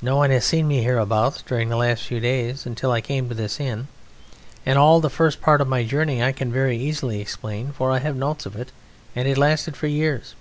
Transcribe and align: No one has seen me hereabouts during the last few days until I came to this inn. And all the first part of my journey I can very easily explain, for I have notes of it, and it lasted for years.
No 0.00 0.14
one 0.14 0.30
has 0.30 0.44
seen 0.44 0.68
me 0.68 0.84
hereabouts 0.84 1.42
during 1.42 1.70
the 1.70 1.76
last 1.76 2.04
few 2.04 2.20
days 2.20 2.66
until 2.66 2.92
I 2.92 3.00
came 3.00 3.28
to 3.28 3.34
this 3.34 3.58
inn. 3.58 3.88
And 4.64 4.78
all 4.78 5.00
the 5.00 5.10
first 5.10 5.40
part 5.42 5.60
of 5.60 5.66
my 5.66 5.82
journey 5.84 6.22
I 6.22 6.30
can 6.30 6.52
very 6.52 6.78
easily 6.78 7.20
explain, 7.20 7.72
for 7.72 7.90
I 7.90 7.98
have 7.98 8.14
notes 8.14 8.46
of 8.46 8.54
it, 8.54 8.70
and 9.16 9.26
it 9.26 9.36
lasted 9.36 9.76
for 9.76 9.88
years. 9.88 10.36